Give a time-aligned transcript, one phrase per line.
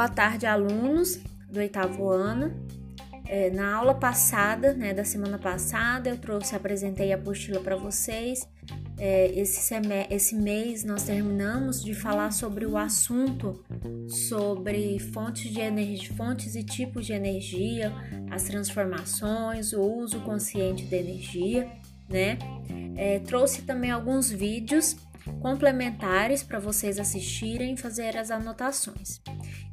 [0.00, 1.20] Boa tarde, alunos
[1.52, 2.66] do oitavo ano.
[3.26, 8.48] É, na aula passada, né, da semana passada, eu trouxe, apresentei a apostila para vocês.
[8.96, 9.74] É, esse,
[10.08, 13.62] esse mês nós terminamos de falar sobre o assunto
[14.08, 17.92] sobre fontes de energia, fontes e tipos de energia,
[18.30, 21.70] as transformações, o uso consciente da energia,
[22.08, 22.38] né?
[22.96, 24.96] É, trouxe também alguns vídeos
[25.42, 29.20] complementares para vocês assistirem e fazer as anotações.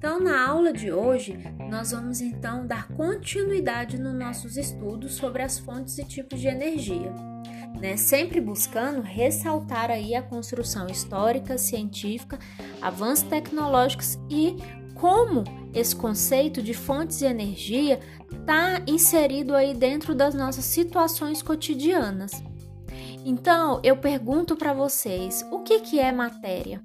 [0.00, 1.36] Então, na aula de hoje,
[1.68, 7.12] nós vamos então dar continuidade nos nossos estudos sobre as fontes e tipos de energia,
[7.78, 7.98] né?
[7.98, 12.38] Sempre buscando ressaltar aí a construção histórica, científica,
[12.80, 14.56] avanços tecnológicos e
[14.94, 18.00] como esse conceito de fontes de energia
[18.32, 22.42] está inserido aí dentro das nossas situações cotidianas.
[23.22, 26.82] Então, eu pergunto para vocês, o que, que é matéria?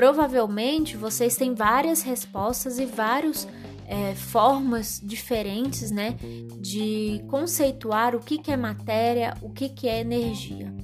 [0.00, 3.46] Provavelmente vocês têm várias respostas e várias
[3.86, 6.16] é, formas diferentes né,
[6.58, 10.74] de conceituar o que, que é matéria, o que, que é energia.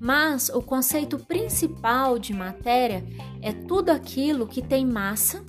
[0.00, 3.04] Mas o conceito principal de matéria
[3.42, 5.44] é tudo aquilo que tem massa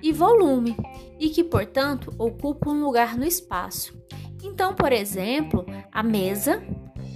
[0.00, 0.76] e volume
[1.18, 3.92] e que, portanto, ocupa um lugar no espaço.
[4.40, 6.62] Então, por exemplo, a mesa,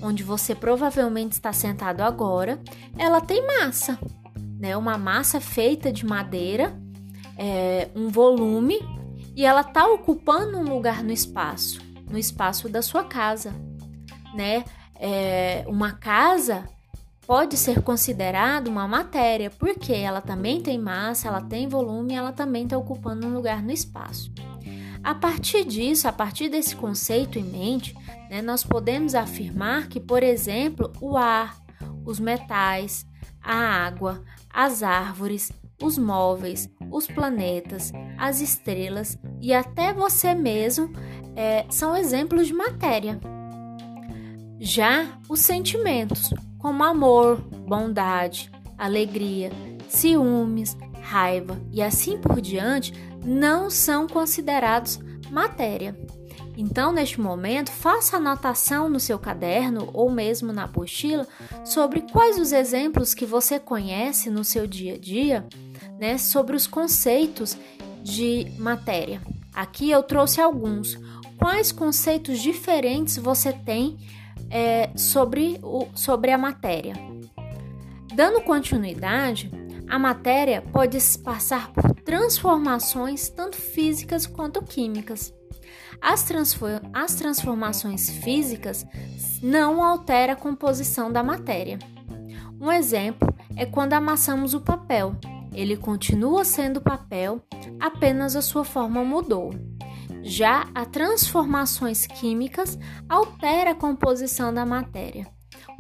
[0.03, 2.61] onde você provavelmente está sentado agora,
[2.99, 3.97] ela tem massa
[4.61, 4.77] né?
[4.77, 6.79] Uma massa feita de madeira,
[7.37, 8.79] é, um volume,
[9.35, 13.55] e ela está ocupando um lugar no espaço, no espaço da sua casa,
[14.35, 14.65] né?
[14.95, 16.69] É, uma casa
[17.27, 22.65] pode ser considerada uma matéria, porque ela também tem massa, ela tem volume, ela também
[22.65, 24.31] está ocupando um lugar no espaço.
[25.03, 27.95] A partir disso, a partir desse conceito em mente,
[28.29, 31.57] né, nós podemos afirmar que, por exemplo, o ar,
[32.05, 33.07] os metais,
[33.43, 35.53] a água, as árvores,
[35.83, 40.93] os móveis, os planetas, as estrelas e até você mesmo
[41.35, 43.19] é, são exemplos de matéria.
[44.59, 49.51] Já os sentimentos, como amor, bondade, alegria,
[49.89, 52.93] ciúmes, raiva e assim por diante,
[53.25, 55.97] não são considerados matéria.
[56.61, 61.27] Então, neste momento, faça anotação no seu caderno ou mesmo na apostila
[61.65, 65.47] sobre quais os exemplos que você conhece no seu dia a dia,
[65.99, 67.57] né, sobre os conceitos
[68.03, 69.23] de matéria.
[69.55, 70.99] Aqui eu trouxe alguns.
[71.39, 73.97] Quais conceitos diferentes você tem
[74.51, 76.93] é, sobre, o, sobre a matéria?
[78.15, 79.51] Dando continuidade,
[79.89, 85.40] a matéria pode passar por transformações tanto físicas quanto químicas.
[86.01, 86.27] As,
[86.95, 88.87] as transformações físicas
[89.43, 91.79] não alteram a composição da matéria.
[92.61, 95.17] Um exemplo é quando amassamos o papel.
[95.53, 97.43] Ele continua sendo papel,
[97.79, 99.51] apenas a sua forma mudou.
[100.23, 102.79] Já as transformações químicas
[103.09, 105.27] altera a composição da matéria.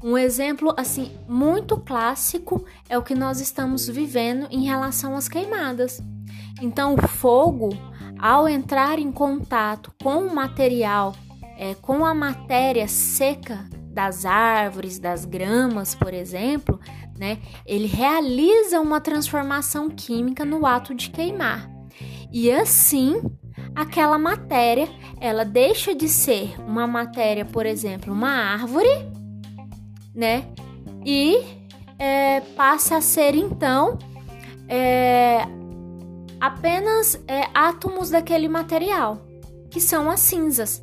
[0.02, 6.02] Um exemplo assim muito clássico é o que nós estamos vivendo em relação às queimadas.
[6.62, 7.70] Então, o fogo
[8.20, 11.14] ao entrar em contato com o material,
[11.56, 16.78] é, com a matéria seca das árvores, das gramas, por exemplo,
[17.18, 21.68] né, ele realiza uma transformação química no ato de queimar.
[22.32, 23.20] E assim,
[23.74, 24.88] aquela matéria,
[25.20, 28.88] ela deixa de ser uma matéria, por exemplo, uma árvore,
[30.14, 30.46] né,
[31.04, 31.42] e
[31.98, 33.98] é, passa a ser então
[34.68, 35.46] é,
[36.40, 39.26] apenas é, átomos daquele material,
[39.70, 40.82] que são as cinzas,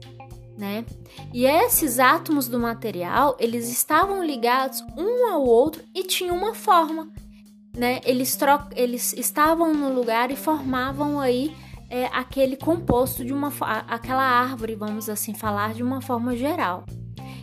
[0.58, 0.86] né?
[1.34, 7.10] E esses átomos do material, eles estavam ligados um ao outro e tinham uma forma,
[7.76, 8.00] né?
[8.06, 11.56] Eles, tro eles estavam no lugar e formavam aí
[11.90, 13.52] é, aquele composto de uma
[13.88, 16.86] aquela árvore, vamos assim falar, de uma forma geral.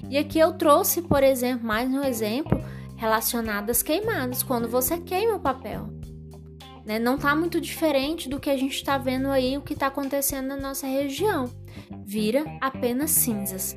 [0.08, 2.60] E aqui eu trouxe, por exemplo, mais um exemplo
[2.96, 5.88] relacionado às queimadas, quando você queima o papel.
[6.84, 6.98] Né?
[6.98, 10.48] Não está muito diferente do que a gente está vendo aí, o que está acontecendo
[10.48, 11.50] na nossa região.
[12.04, 13.76] Vira apenas cinzas.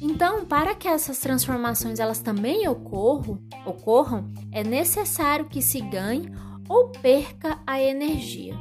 [0.00, 6.28] Então, para que essas transformações elas também ocorram, ocorram, é necessário que se ganhe
[6.68, 8.54] ou perca a energia.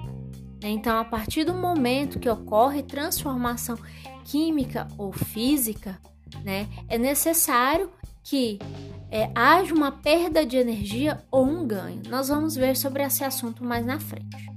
[0.61, 0.69] Né?
[0.69, 3.75] Então, a partir do momento que ocorre transformação
[4.23, 5.99] química ou física,
[6.43, 7.89] né, é necessário
[8.23, 8.59] que
[9.11, 12.01] é, haja uma perda de energia ou um ganho.
[12.09, 14.49] Nós vamos ver sobre esse assunto mais na frente.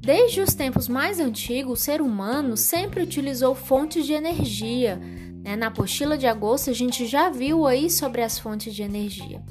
[0.00, 4.96] Desde os tempos mais antigos, o ser humano sempre utilizou fontes de energia.
[4.96, 5.54] Né?
[5.54, 9.42] Na apostila de agosto, a gente já viu aí sobre as fontes de energia.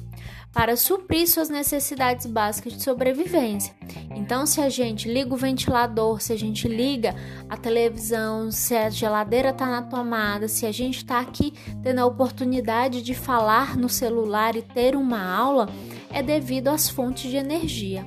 [0.52, 3.74] Para suprir suas necessidades básicas de sobrevivência.
[4.14, 7.14] Então, se a gente liga o ventilador, se a gente liga
[7.48, 11.52] a televisão, se a geladeira está na tomada, se a gente está aqui
[11.82, 15.68] tendo a oportunidade de falar no celular e ter uma aula,
[16.10, 18.04] é devido às fontes de energia.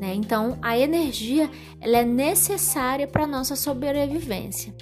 [0.00, 0.14] Né?
[0.14, 4.74] Então, a energia ela é necessária para a nossa sobrevivência.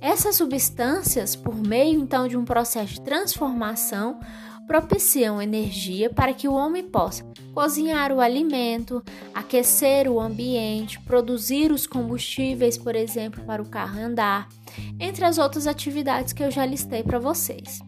[0.00, 4.20] Essas substâncias, por meio então de um processo de transformação,
[4.66, 7.24] propiciam energia para que o homem possa
[7.54, 9.02] cozinhar o alimento,
[9.32, 14.48] aquecer o ambiente, produzir os combustíveis, por exemplo, para o carro andar,
[15.00, 17.80] entre as outras atividades que eu já listei para vocês.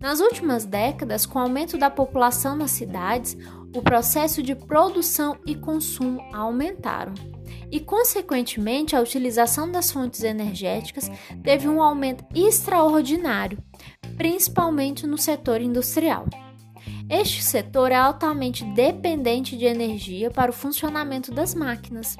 [0.00, 3.36] Nas últimas décadas, com o aumento da população nas cidades,
[3.74, 7.14] o processo de produção e consumo aumentaram.
[7.70, 11.10] E, consequentemente, a utilização das fontes energéticas
[11.42, 13.58] teve um aumento extraordinário,
[14.18, 16.26] principalmente no setor industrial.
[17.08, 22.16] Este setor é altamente dependente de energia para o funcionamento das máquinas,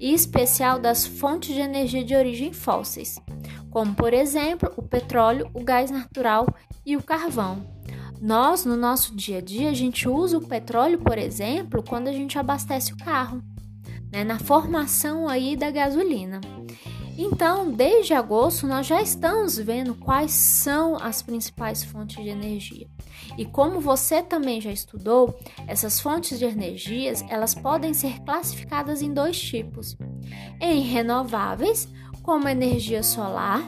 [0.00, 3.20] e especial das fontes de energia de origem fósseis,
[3.70, 6.46] como por exemplo o petróleo, o gás natural
[6.84, 7.64] e o carvão.
[8.20, 12.12] Nós, no nosso dia a dia, a gente usa o petróleo, por exemplo, quando a
[12.12, 13.42] gente abastece o carro,
[14.10, 16.40] né, na formação aí da gasolina.
[17.16, 22.88] Então, desde agosto, nós já estamos vendo quais são as principais fontes de energia.
[23.38, 29.12] E como você também já estudou, essas fontes de energias, elas podem ser classificadas em
[29.12, 29.96] dois tipos:
[30.60, 31.88] em renováveis,
[32.22, 33.62] como energia solar,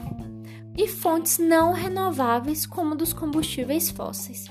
[0.75, 4.45] e fontes não renováveis, como dos combustíveis fósseis.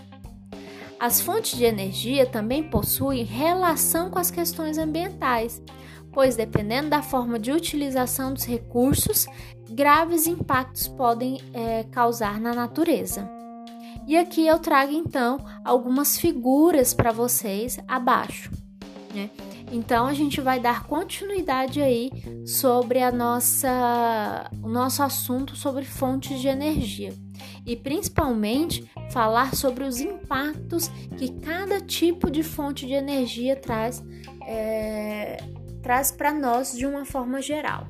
[0.99, 5.63] As fontes de energia também possuem relação com as questões ambientais,
[6.17, 9.27] pois dependendo da forma de utilização dos recursos,
[9.69, 13.29] graves impactos podem é, causar na natureza.
[14.07, 18.51] E aqui eu trago então algumas figuras para vocês abaixo.
[19.15, 19.29] Né?
[19.71, 22.11] Então a gente vai dar continuidade aí
[22.47, 27.13] sobre a nossa, o nosso assunto sobre fontes de energia
[27.67, 30.89] e principalmente falar sobre os impactos
[31.19, 34.03] que cada tipo de fonte de energia traz
[34.47, 35.37] é,
[35.87, 37.87] traz para nós de uma forma geral.